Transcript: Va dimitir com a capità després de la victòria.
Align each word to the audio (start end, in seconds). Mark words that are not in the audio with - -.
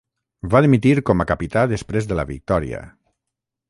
Va 0.53 0.61
dimitir 0.65 0.93
com 1.11 1.23
a 1.25 1.29
capità 1.33 1.67
després 1.75 2.11
de 2.13 2.21
la 2.23 2.29
victòria. 2.35 2.85